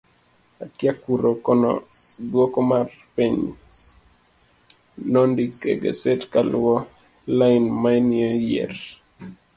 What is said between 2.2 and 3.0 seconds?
duoko mar